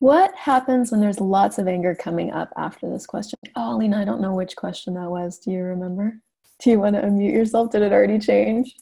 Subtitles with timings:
[0.00, 3.38] What happens when there's lots of anger coming up after this question?
[3.56, 5.38] Oh, Lena, I don't know which question that was.
[5.38, 6.20] Do you remember?
[6.60, 7.72] Do you want to unmute yourself?
[7.72, 8.76] Did it already change?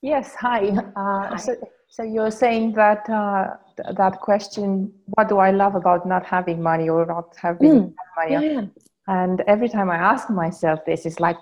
[0.00, 0.68] yes, hi.
[0.68, 1.36] Uh, hi.
[1.36, 1.56] So,
[1.88, 6.62] so you're saying that uh, th- that question, what do I love about not having
[6.62, 7.94] money or not having mm.
[8.16, 8.32] money?
[8.32, 8.66] Yeah, yeah.
[9.08, 11.38] And every time I ask myself this, it's like,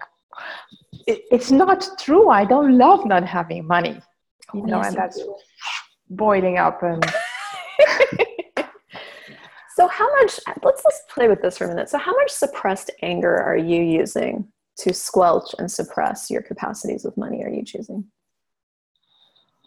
[1.06, 2.30] it's not true.
[2.30, 4.00] I don't love not having money,
[4.54, 5.20] you oh, know, yes, and that's
[6.10, 7.04] boiling up and.
[9.76, 10.40] so how much?
[10.62, 11.88] Let's let's play with this for a minute.
[11.88, 14.48] So how much suppressed anger are you using
[14.78, 17.42] to squelch and suppress your capacities with money?
[17.44, 18.04] Are you choosing?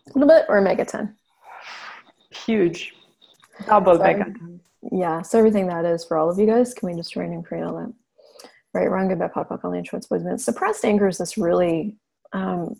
[0.08, 1.13] A little bit or a megaton?
[2.31, 2.94] Huge.
[3.67, 4.59] Double so megaton.
[4.91, 5.22] Yeah.
[5.22, 7.63] So everything that is for all of you guys, can we just write and create
[7.63, 7.94] all that?
[8.73, 10.38] Right, wrong, good, bad, pop, only shorts, boys, men.
[10.38, 11.98] Suppressed anger is this really,
[12.31, 12.75] um,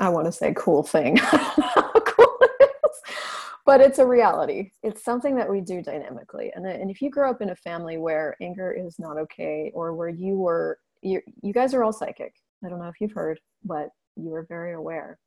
[0.00, 1.18] I want to say cool thing.
[3.66, 4.70] But it's a reality.
[4.82, 6.50] It's something that we do dynamically.
[6.56, 9.70] And, uh, and if you grow up in a family where anger is not okay
[9.74, 12.32] or where you were, you, you guys are all psychic.
[12.64, 15.18] I don't know if you've heard, but you are very aware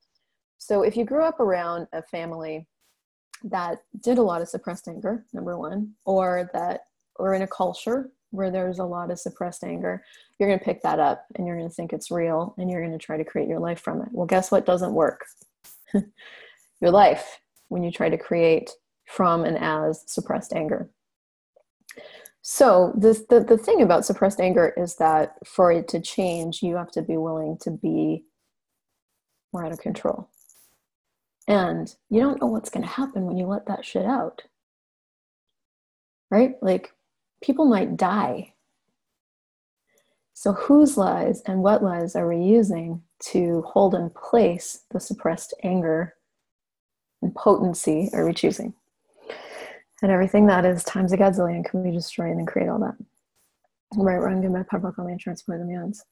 [0.62, 2.68] so if you grew up around a family
[3.46, 6.82] that did a lot of suppressed anger, number one, or that
[7.16, 10.04] or in a culture where there's a lot of suppressed anger,
[10.40, 12.82] you're going to pick that up and you're going to think it's real and you're
[12.82, 14.10] going to try to create your life from it.
[14.12, 15.26] Well, guess what doesn't work?
[16.82, 18.72] your life when you try to create
[19.06, 20.90] from and as suppressed anger.
[22.42, 26.76] So this, the, the thing about suppressed anger is that for it to change, you
[26.76, 28.26] have to be willing to be
[29.54, 30.30] more out of control.
[31.48, 34.42] And you don't know what's going to happen when you let that shit out.
[36.32, 36.56] Right?
[36.62, 36.94] Like,
[37.42, 38.54] people might die.
[40.34, 45.54] So, whose lies and what lies are we using to hold in place the suppressed
[45.64, 46.16] anger
[47.22, 48.74] and potency are we choosing?
[50.02, 52.96] And everything that is times a gazillion can we destroy and then create all that?
[53.96, 56.04] Right, wrong, good, bad, power, only transform the means.